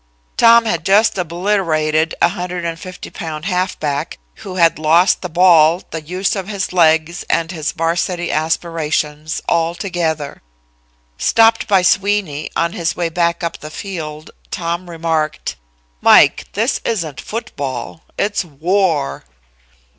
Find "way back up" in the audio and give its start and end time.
12.95-13.59